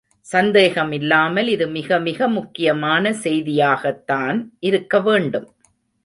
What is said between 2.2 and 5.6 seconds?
முக்கியமான செய்தியாகத்தான் இருக்க வேண்டும்.